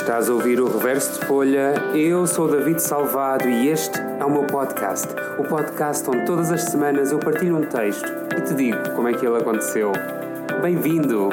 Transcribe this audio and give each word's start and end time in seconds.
Estás 0.00 0.30
a 0.30 0.32
ouvir 0.32 0.58
o 0.58 0.66
Reverso 0.66 1.20
de 1.20 1.26
Folha? 1.26 1.74
Eu 1.94 2.26
sou 2.26 2.48
David 2.48 2.80
Salvado 2.80 3.46
e 3.46 3.68
este 3.68 4.00
é 4.18 4.24
o 4.24 4.30
meu 4.30 4.44
podcast. 4.44 5.06
O 5.38 5.44
podcast 5.44 6.08
onde 6.08 6.24
todas 6.24 6.50
as 6.50 6.62
semanas 6.62 7.12
eu 7.12 7.18
partilho 7.18 7.58
um 7.58 7.60
texto 7.60 8.10
e 8.34 8.40
te 8.40 8.54
digo 8.54 8.78
como 8.96 9.08
é 9.08 9.12
que 9.12 9.24
ele 9.24 9.36
aconteceu. 9.36 9.92
Bem-vindo! 10.62 11.28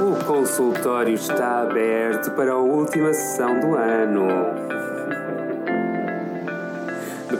O 0.00 0.24
consultório 0.24 1.12
está 1.12 1.60
aberto 1.60 2.30
para 2.30 2.52
a 2.52 2.58
última 2.58 3.12
sessão 3.12 3.60
do 3.60 3.74
ano. 3.74 4.77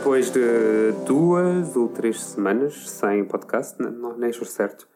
Depois 0.09 0.31
de 0.31 0.91
duas 1.05 1.75
ou 1.75 1.87
três 1.87 2.19
semanas 2.19 2.89
sem 2.89 3.23
podcast, 3.25 3.79
não, 3.79 4.17
nem 4.17 4.31
estou 4.31 4.47
certo, 4.47 4.89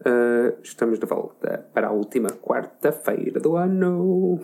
uh, 0.00 0.54
estamos 0.62 0.98
de 0.98 1.06
volta 1.06 1.66
para 1.72 1.86
a 1.86 1.90
última 1.90 2.28
quarta-feira 2.28 3.40
do 3.40 3.56
ano. 3.56 4.38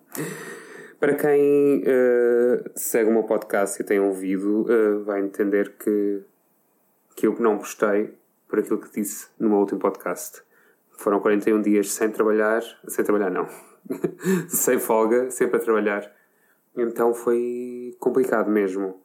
para 0.98 1.16
quem 1.16 1.82
uh, 1.82 2.70
segue 2.74 3.10
o 3.10 3.12
meu 3.12 3.24
podcast 3.24 3.82
e 3.82 3.84
tem 3.84 4.00
ouvido, 4.00 4.62
uh, 4.62 5.04
vai 5.04 5.20
entender 5.20 5.76
que, 5.76 6.22
que 7.14 7.26
eu 7.26 7.38
não 7.38 7.58
gostei 7.58 8.14
por 8.48 8.58
aquilo 8.58 8.80
que 8.80 8.90
disse 8.90 9.28
no 9.38 9.50
meu 9.50 9.58
último 9.58 9.80
podcast. 9.80 10.42
Foram 10.92 11.20
41 11.20 11.60
dias 11.60 11.92
sem 11.92 12.10
trabalhar, 12.10 12.62
sem 12.88 13.04
trabalhar 13.04 13.30
não, 13.30 13.46
sem 14.48 14.78
folga, 14.78 15.30
sempre 15.30 15.58
a 15.58 15.60
trabalhar 15.60 16.10
então 16.76 17.12
foi 17.12 17.96
complicado 17.98 18.50
mesmo. 18.50 19.00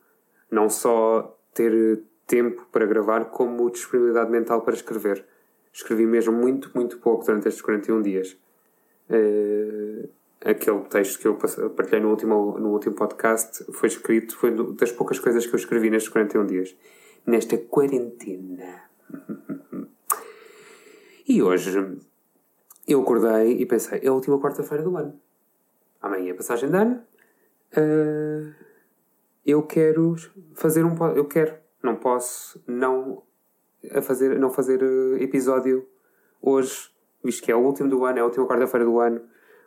Não 0.55 0.69
só 0.69 1.37
ter 1.53 2.01
tempo 2.25 2.65
para 2.71 2.85
gravar, 2.85 3.25
como 3.25 3.69
disponibilidade 3.69 4.31
mental 4.31 4.61
para 4.61 4.73
escrever. 4.73 5.25
Escrevi 5.73 6.05
mesmo 6.05 6.31
muito, 6.31 6.71
muito 6.73 6.97
pouco 6.99 7.25
durante 7.25 7.49
estes 7.49 7.61
41 7.61 8.01
dias. 8.01 8.37
Uh, 9.09 10.07
aquele 10.39 10.79
texto 10.85 11.19
que 11.19 11.27
eu 11.27 11.35
partilhei 11.71 11.99
no 11.99 12.09
último, 12.09 12.57
no 12.57 12.69
último 12.69 12.95
podcast 12.95 13.65
foi 13.73 13.89
escrito, 13.89 14.37
foi 14.37 14.51
das 14.75 14.93
poucas 14.93 15.19
coisas 15.19 15.45
que 15.45 15.53
eu 15.53 15.57
escrevi 15.57 15.89
nestes 15.89 16.09
41 16.09 16.45
dias. 16.45 16.73
Nesta 17.27 17.57
quarentena. 17.57 18.83
e 21.27 21.43
hoje 21.43 21.97
eu 22.87 23.01
acordei 23.01 23.59
e 23.59 23.65
pensei, 23.65 23.99
é 24.01 24.07
a 24.07 24.13
última 24.13 24.39
quarta-feira 24.39 24.85
do 24.85 24.95
ano. 24.95 25.19
Amanhã 26.01 26.31
é 26.31 26.33
passagem 26.33 26.69
de 26.69 26.77
ano, 26.77 27.03
uh, 27.75 28.64
eu 29.45 29.63
quero 29.63 30.15
fazer 30.55 30.83
um 30.83 30.95
eu 31.15 31.25
quero 31.25 31.55
não 31.83 31.95
posso 31.95 32.61
não 32.67 33.23
a 33.91 34.01
fazer 34.01 34.39
não 34.39 34.49
fazer 34.49 34.81
ah, 34.83 35.21
episódio 35.21 35.87
hoje 36.41 36.89
visto 37.23 37.43
que 37.43 37.51
é 37.51 37.55
o 37.55 37.59
último 37.59 37.89
do 37.89 38.03
ano 38.05 38.17
é 38.17 38.21
a 38.21 38.25
última 38.25 38.47
quarta-feira 38.47 38.85
do 38.85 38.99
ano 38.99 39.21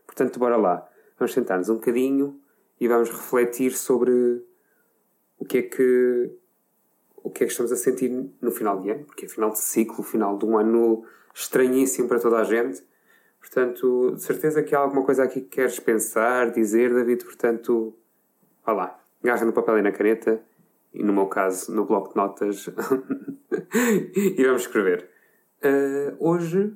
portanto 0.07 0.39
bora 0.39 0.57
lá. 0.57 0.89
Vamos 1.19 1.33
sentar-nos 1.33 1.69
um 1.69 1.75
bocadinho 1.75 2.41
e 2.81 2.87
vamos 2.87 3.11
refletir 3.11 3.73
sobre 3.73 4.45
o 5.39 5.45
que 5.45 5.59
é 5.59 5.63
que 5.63 6.31
o 7.17 7.31
que 7.31 7.45
é 7.45 7.47
que 7.47 7.53
estamos 7.53 7.73
a 7.73 7.77
sentir 7.77 8.11
no 8.41 8.51
final 8.51 8.81
de 8.81 8.91
ano 8.91 9.05
porque 9.05 9.27
é 9.27 9.29
final 9.29 9.51
de 9.51 9.59
ciclo 9.59 10.03
final 10.03 10.39
de 10.39 10.45
um 10.45 10.57
ano 10.57 11.05
estranhíssimo 11.35 12.09
para 12.09 12.19
toda 12.19 12.39
a 12.39 12.45
gente. 12.45 12.83
Portanto, 13.39 14.13
de 14.17 14.23
certeza 14.23 14.63
que 14.63 14.75
há 14.75 14.79
alguma 14.79 15.05
coisa 15.05 15.23
aqui 15.23 15.41
que 15.41 15.49
queres 15.49 15.79
pensar, 15.79 16.51
dizer, 16.51 16.93
David. 16.93 17.25
Portanto, 17.25 17.95
vá 18.65 18.73
lá, 18.73 19.01
agarra 19.23 19.45
no 19.45 19.53
papel 19.53 19.79
e 19.79 19.83
na 19.83 19.93
caneta, 19.93 20.43
e 20.93 21.03
no 21.03 21.13
meu 21.13 21.27
caso, 21.27 21.73
no 21.75 21.85
bloco 21.85 22.11
de 22.11 22.17
notas, 22.17 22.69
e 24.15 24.45
vamos 24.45 24.63
escrever. 24.63 25.11
Uh, 25.59 26.17
hoje 26.19 26.73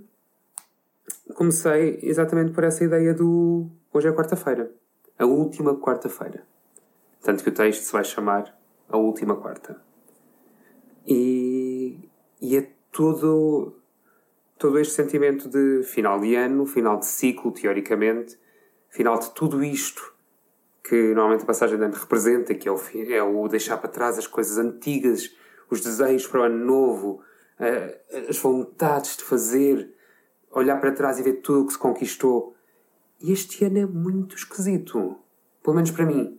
comecei 1.34 1.98
exatamente 2.03 2.53
por 2.53 2.64
essa 2.64 2.84
ideia 2.84 3.14
do. 3.14 3.70
Hoje 3.92 4.08
é 4.08 4.12
quarta-feira. 4.12 4.70
A 5.19 5.25
última 5.25 5.76
quarta-feira. 5.78 6.44
Tanto 7.22 7.44
que 7.44 7.50
o 7.50 7.54
texto 7.54 7.82
se 7.82 7.92
vai 7.92 8.04
chamar 8.04 8.59
A 8.88 8.97
Última 8.97 9.36
Quarta. 9.36 9.80
E, 11.06 12.09
e 12.41 12.56
é 12.56 12.69
tudo 12.91 13.76
todo 14.59 14.78
este 14.78 14.94
sentimento 14.94 15.48
de 15.48 15.82
final 15.82 16.20
de 16.20 16.36
ano, 16.36 16.64
final 16.66 16.97
de 16.97 17.06
ciclo, 17.06 17.50
teoricamente, 17.50 18.38
final 18.88 19.19
de 19.19 19.30
tudo 19.30 19.62
isto 19.62 20.11
que 20.82 21.15
normalmente 21.15 21.43
a 21.43 21.47
passagem 21.47 21.78
de 21.78 21.84
ano 21.84 21.94
representa, 21.94 22.54
que 22.54 22.69
é 22.69 22.72
o, 22.72 22.81
é 22.94 23.22
o 23.22 23.48
deixar 23.48 23.76
para 23.78 23.88
trás 23.88 24.19
as 24.19 24.26
coisas 24.26 24.59
antigas, 24.59 25.34
os 25.70 25.81
desejos 25.81 26.26
para 26.26 26.41
o 26.41 26.44
ano 26.44 26.65
novo, 26.65 27.22
as 28.28 28.38
vontades 28.38 29.16
de 29.16 29.25
fazer, 29.25 29.94
olhar 30.50 30.81
para 30.81 30.92
trás 30.92 31.19
e 31.19 31.22
ver 31.22 31.34
tudo 31.34 31.62
o 31.62 31.66
que 31.66 31.72
se 31.72 31.78
conquistou. 31.78 32.56
E 33.21 33.32
este 33.32 33.65
ano 33.65 33.78
é 33.78 33.87
muito 33.87 34.34
esquisito, 34.34 35.19
pelo 35.62 35.76
menos 35.76 35.92
para 35.92 36.04
mim. 36.04 36.38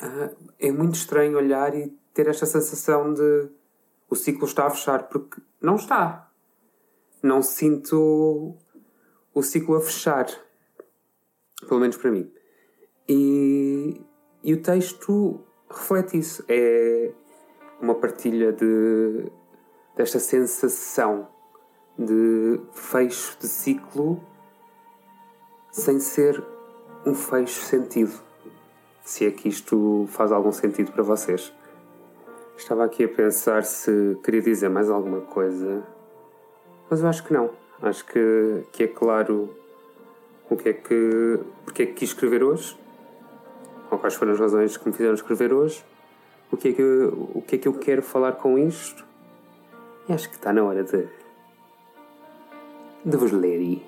Ah, 0.00 0.30
é 0.58 0.72
muito 0.72 0.94
estranho 0.94 1.36
olhar 1.36 1.74
e 1.74 1.94
ter 2.14 2.26
esta 2.26 2.46
sensação 2.46 3.12
de 3.12 3.48
o 4.08 4.16
ciclo 4.16 4.46
está 4.46 4.66
a 4.66 4.70
fechar, 4.70 5.08
porque 5.08 5.40
não 5.60 5.76
está 5.76 6.28
não 7.22 7.42
sinto 7.42 8.56
o 9.34 9.42
ciclo 9.42 9.76
a 9.76 9.80
fechar. 9.80 10.26
Pelo 11.66 11.80
menos 11.80 11.96
para 11.96 12.10
mim. 12.10 12.30
E, 13.08 14.00
e 14.42 14.52
o 14.54 14.62
texto 14.62 15.40
reflete 15.70 16.18
isso. 16.18 16.44
É 16.48 17.10
uma 17.80 17.94
partilha 17.94 18.52
de, 18.52 19.30
desta 19.96 20.18
sensação 20.18 21.28
de 21.98 22.60
fecho 22.72 23.36
de 23.40 23.48
ciclo 23.48 24.20
sem 25.70 25.98
ser 25.98 26.44
um 27.06 27.14
fecho 27.14 27.60
sentido. 27.62 28.12
Se 29.02 29.26
é 29.26 29.30
que 29.30 29.48
isto 29.48 30.06
faz 30.08 30.32
algum 30.32 30.52
sentido 30.52 30.92
para 30.92 31.02
vocês. 31.02 31.52
Estava 32.56 32.84
aqui 32.84 33.04
a 33.04 33.08
pensar 33.08 33.64
se 33.64 34.18
queria 34.22 34.42
dizer 34.42 34.68
mais 34.68 34.90
alguma 34.90 35.20
coisa 35.20 35.86
mas 36.90 37.02
eu 37.02 37.08
acho 37.08 37.24
que 37.24 37.32
não. 37.32 37.50
Acho 37.82 38.04
que, 38.06 38.64
que 38.72 38.84
é 38.84 38.86
claro 38.86 39.54
o 40.50 40.56
que 40.56 40.70
é 40.70 40.72
que. 40.72 41.38
porque 41.64 41.82
é 41.82 41.86
que 41.86 41.92
quis 41.92 42.10
escrever 42.10 42.42
hoje, 42.42 42.76
ou 43.90 43.98
quais 43.98 44.14
foram 44.14 44.32
as 44.32 44.40
razões 44.40 44.76
que 44.76 44.86
me 44.88 44.94
fizeram 44.94 45.14
escrever 45.14 45.52
hoje, 45.52 45.84
o 46.50 46.56
que 46.56 46.68
é 46.68 46.72
que, 46.72 46.82
o 46.82 47.42
que, 47.46 47.56
é 47.56 47.58
que 47.58 47.68
eu 47.68 47.74
quero 47.74 48.02
falar 48.02 48.32
com 48.32 48.58
isto. 48.58 49.04
E 50.08 50.12
acho 50.12 50.28
que 50.28 50.36
está 50.36 50.52
na 50.52 50.64
hora 50.64 50.82
de. 50.82 51.06
de 53.04 53.16
vos 53.16 53.32
ler 53.32 53.60
e. 53.60 53.86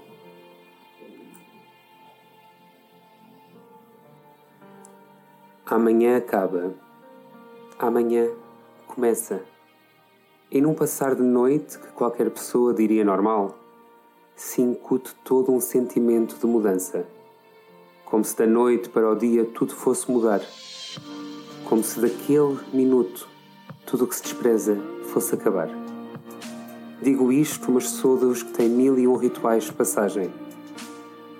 Amanhã 5.65 6.17
acaba. 6.17 6.75
Amanhã 7.78 8.28
começa. 8.87 9.43
E 10.50 10.61
num 10.61 10.75
passar 10.75 11.15
de 11.15 11.22
noite 11.22 11.78
que 11.78 11.88
qualquer 11.88 12.28
pessoa 12.31 12.75
diria 12.75 13.05
normal, 13.05 13.56
se 14.34 14.61
incute 14.61 15.15
todo 15.25 15.53
um 15.53 15.61
sentimento 15.61 16.37
de 16.37 16.47
mudança. 16.47 17.06
Como 18.10 18.25
se 18.25 18.37
da 18.37 18.47
noite 18.47 18.88
para 18.88 19.10
o 19.10 19.15
dia 19.15 19.44
tudo 19.44 19.75
fosse 19.75 20.10
mudar. 20.10 20.41
Como 21.65 21.82
se 21.82 22.00
daquele 22.00 22.59
minuto 22.72 23.28
tudo 23.87 24.04
o 24.04 24.06
que 24.06 24.16
se 24.16 24.22
despreza 24.22 24.76
fosse 25.12 25.34
acabar. 25.34 25.69
Digo 27.00 27.32
isto, 27.32 27.70
mas 27.72 27.88
sou 27.88 28.16
dos 28.16 28.43
que 28.43 28.53
têm 28.53 28.69
mil 28.69 28.99
e 28.99 29.06
um 29.06 29.16
rituais 29.16 29.65
de 29.65 29.72
passagem. 29.72 30.31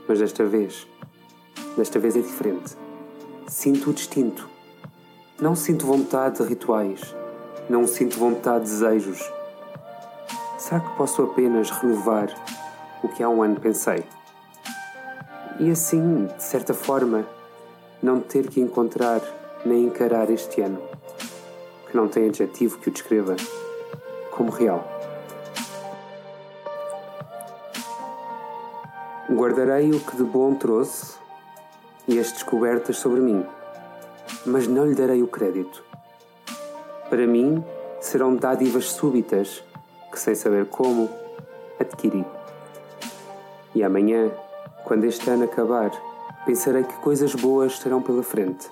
Mas 0.09 0.19
desta 0.19 0.45
vez, 0.45 0.87
desta 1.77 1.99
vez 1.99 2.17
é 2.17 2.21
diferente. 2.21 2.77
Sinto 3.47 3.91
o 3.91 3.93
distinto. 3.93 4.49
Não 5.41 5.55
sinto 5.55 5.87
vontade 5.87 6.39
de 6.39 6.49
rituais 6.49 7.15
não 7.71 7.87
sinto 7.87 8.19
vontade 8.19 8.65
de 8.65 8.71
desejos. 8.73 9.33
Será 10.59 10.81
que 10.81 10.97
posso 10.97 11.23
apenas 11.23 11.71
renovar 11.71 12.29
o 13.01 13.09
que 13.09 13.23
há 13.23 13.29
um 13.29 13.45
ano 13.45 13.61
pensei? 13.61 14.03
E 15.61 15.71
assim, 15.71 16.27
de 16.27 16.43
certa 16.43 16.75
forma, 16.75 17.25
não 18.03 18.19
ter 18.19 18.49
que 18.49 18.61
encontrar 18.61 19.21
nem 19.65 19.85
encarar 19.85 20.29
este 20.31 20.61
ano, 20.61 20.81
que 21.89 21.97
não 21.97 22.09
tem 22.09 22.27
adjetivo 22.29 22.79
que 22.79 22.89
o 22.89 22.93
descreva, 22.93 23.37
como 24.33 24.51
real. 24.51 24.85
Guardarei 29.31 29.93
o 29.93 30.01
que 30.01 30.17
de 30.17 30.25
bom 30.25 30.57
trouxe 30.57 31.15
e 32.09 32.19
as 32.19 32.33
descobertas 32.33 32.97
sobre 32.97 33.21
mim, 33.21 33.47
mas 34.45 34.67
não 34.67 34.85
lhe 34.85 34.97
darei 34.97 35.23
o 35.23 35.29
crédito 35.29 35.85
para 37.11 37.27
mim, 37.27 37.63
serão 38.01 38.37
dádivas 38.37 38.85
súbitas 38.85 39.65
que, 40.13 40.19
sem 40.19 40.37
saber 40.37 40.67
como, 40.67 41.11
adquiri. 41.79 42.25
E 43.75 43.83
amanhã, 43.83 44.31
quando 44.91 45.05
este 45.05 45.31
ano 45.31 45.45
acabar, 45.45 45.93
pensarei 46.45 46.83
que 46.83 46.95
coisas 46.95 47.33
boas 47.37 47.75
estarão 47.75 48.03
pela 48.03 48.25
frente. 48.25 48.69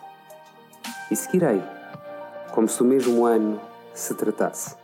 E 1.13 1.15
seguirei, 1.15 1.63
como 2.53 2.67
se 2.67 2.83
o 2.83 2.85
mesmo 2.85 3.25
ano 3.25 3.61
se 3.95 4.13
tratasse. 4.17 4.77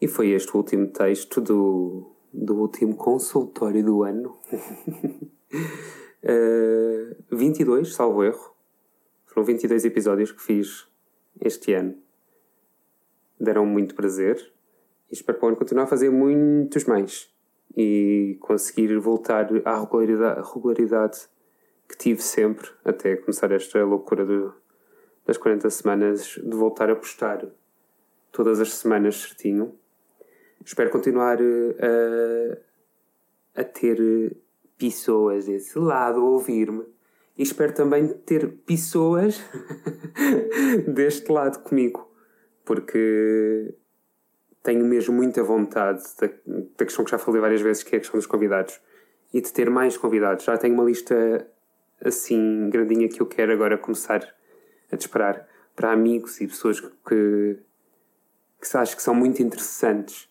E 0.00 0.06
foi 0.06 0.28
este 0.30 0.54
o 0.54 0.58
último 0.58 0.86
texto 0.86 1.40
do, 1.40 2.12
do 2.32 2.54
último 2.60 2.94
consultório 2.94 3.84
do 3.84 4.04
ano. 4.04 4.38
Eh, 6.20 7.16
uh, 7.30 7.36
22, 7.36 7.94
salvo 7.94 8.24
erro. 8.24 8.57
Foram 9.28 9.44
22 9.44 9.84
episódios 9.84 10.32
que 10.32 10.42
fiz 10.42 10.88
este 11.40 11.74
ano. 11.74 11.96
Deram 13.38 13.66
muito 13.66 13.94
prazer 13.94 14.52
e 15.10 15.14
espero 15.14 15.38
para 15.38 15.54
continuar 15.54 15.84
a 15.84 15.86
fazer 15.86 16.10
muitos 16.10 16.84
mais 16.84 17.32
e 17.76 18.38
conseguir 18.40 18.98
voltar 18.98 19.48
à 19.64 19.80
regularidade, 19.80 20.40
regularidade 20.52 21.28
que 21.88 21.96
tive 21.96 22.22
sempre 22.22 22.68
até 22.84 23.16
começar 23.16 23.52
esta 23.52 23.84
loucura 23.84 24.24
do, 24.24 24.54
das 25.26 25.36
40 25.36 25.68
semanas 25.70 26.40
de 26.42 26.56
voltar 26.56 26.90
a 26.90 26.96
postar 26.96 27.46
todas 28.32 28.60
as 28.60 28.74
semanas 28.74 29.16
certinho. 29.16 29.74
Espero 30.64 30.90
continuar 30.90 31.38
a, 31.38 32.58
a 33.60 33.64
ter 33.64 34.36
pessoas 34.78 35.44
desse 35.44 35.78
lado 35.78 36.20
a 36.20 36.24
ouvir-me 36.24 36.84
e 37.38 37.42
espero 37.42 37.72
também 37.72 38.08
ter 38.08 38.48
pessoas 38.66 39.40
deste 40.92 41.30
lado 41.30 41.60
comigo, 41.60 42.12
porque 42.64 43.74
tenho 44.62 44.84
mesmo 44.84 45.14
muita 45.14 45.42
vontade 45.42 46.02
da, 46.20 46.26
da 46.76 46.84
questão 46.84 47.04
que 47.04 47.12
já 47.12 47.18
falei 47.18 47.40
várias 47.40 47.60
vezes, 47.60 47.84
que 47.84 47.94
é 47.94 47.98
a 47.98 48.00
questão 48.00 48.18
dos 48.18 48.26
convidados, 48.26 48.80
e 49.32 49.40
de 49.40 49.52
ter 49.52 49.70
mais 49.70 49.96
convidados. 49.96 50.44
Já 50.44 50.58
tenho 50.58 50.74
uma 50.74 50.82
lista 50.82 51.48
assim 52.04 52.68
grandinha 52.70 53.08
que 53.08 53.20
eu 53.20 53.26
quero 53.26 53.52
agora 53.52 53.78
começar 53.78 54.22
a 54.90 54.96
disparar 54.96 55.46
para 55.76 55.92
amigos 55.92 56.40
e 56.40 56.46
pessoas 56.48 56.80
que, 56.80 57.58
que 58.60 58.76
acho 58.76 58.96
que 58.96 59.02
são 59.02 59.14
muito 59.14 59.40
interessantes 59.40 60.28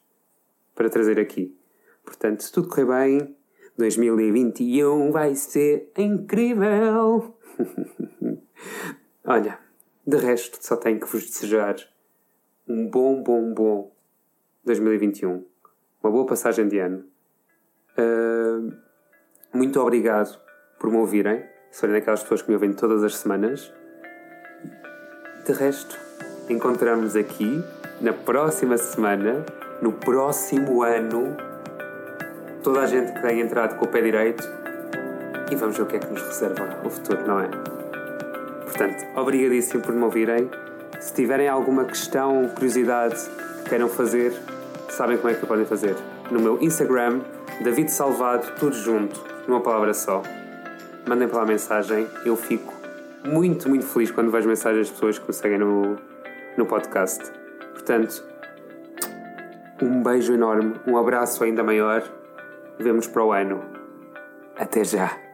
para 0.75 0.89
trazer 0.89 1.19
aqui. 1.19 1.57
Portanto, 2.03 2.43
se 2.43 2.51
tudo 2.51 2.67
correr 2.67 2.85
bem, 2.85 3.36
2021 3.77 5.11
vai 5.11 5.35
ser 5.35 5.91
incrível! 5.97 7.37
Olha, 9.23 9.59
de 10.05 10.17
resto, 10.17 10.57
só 10.61 10.75
tenho 10.75 10.99
que 10.99 11.05
vos 11.05 11.25
desejar 11.25 11.75
um 12.67 12.89
bom, 12.89 13.21
bom, 13.21 13.53
bom 13.53 13.91
2021. 14.65 15.45
Uma 16.03 16.11
boa 16.11 16.25
passagem 16.25 16.67
de 16.67 16.79
ano. 16.79 17.05
Uh, 17.97 18.73
muito 19.53 19.79
obrigado 19.79 20.39
por 20.79 20.89
me 20.89 20.97
ouvirem. 20.97 21.43
Forem 21.71 21.95
daquelas 21.95 22.23
pessoas 22.23 22.41
que 22.41 22.49
me 22.49 22.55
ouvem 22.55 22.73
todas 22.73 23.03
as 23.03 23.17
semanas. 23.17 23.71
De 25.45 25.53
resto, 25.53 25.97
encontramos 26.49 27.15
aqui 27.15 27.61
na 28.01 28.13
próxima 28.13 28.77
semana, 28.77 29.45
no 29.81 29.93
próximo 29.93 30.83
ano, 30.83 31.35
toda 32.67 32.81
a 32.81 32.85
gente 32.85 33.13
que 33.13 33.21
tem 33.21 33.39
entrado 33.39 33.77
com 33.77 33.85
o 33.85 33.87
pé 33.87 34.01
direito 34.01 34.45
e 35.49 35.55
vamos 35.55 35.77
ver 35.77 35.83
o 35.83 35.85
que 35.85 35.95
é 35.95 35.99
que 35.99 36.11
nos 36.11 36.21
reserva 36.21 36.67
o 36.83 36.89
futuro, 36.89 37.25
não 37.25 37.39
é? 37.39 37.47
Portanto, 38.65 39.05
obrigadíssimo 39.15 39.81
por 39.81 39.95
me 39.95 40.03
ouvirem. 40.03 40.51
Se 40.99 41.13
tiverem 41.13 41.47
alguma 41.47 41.85
questão, 41.85 42.49
curiosidade 42.49 43.15
que 43.63 43.69
queiram 43.69 43.87
fazer, 43.87 44.33
sabem 44.89 45.15
como 45.15 45.29
é 45.29 45.35
que 45.35 45.45
podem 45.45 45.65
fazer. 45.65 45.95
No 46.29 46.41
meu 46.41 46.61
Instagram, 46.61 47.21
David 47.63 47.89
Salvado, 47.89 48.45
tudo 48.59 48.75
junto, 48.75 49.17
numa 49.47 49.61
palavra 49.61 49.93
só. 49.93 50.21
Mandem 51.07 51.29
para 51.29 51.37
lá 51.37 51.43
a 51.43 51.47
mensagem, 51.47 52.05
eu 52.25 52.35
fico 52.35 52.73
muito, 53.23 53.69
muito 53.69 53.85
feliz 53.85 54.11
quando 54.11 54.29
vejo 54.29 54.45
mensagens 54.45 54.89
das 54.89 54.93
pessoas 54.93 55.17
que 55.17 55.25
me 55.25 55.33
seguem 55.33 55.57
no, 55.57 55.95
no 56.57 56.65
podcast. 56.65 57.31
Portanto, 57.71 58.25
um 59.81 60.03
beijo 60.03 60.33
enorme, 60.33 60.75
um 60.85 60.97
abraço 60.97 61.45
ainda 61.45 61.63
maior. 61.63 62.03
Vemos 62.79 63.07
para 63.07 63.23
o 63.23 63.31
ano. 63.31 63.61
Até 64.55 64.83
já! 64.83 65.26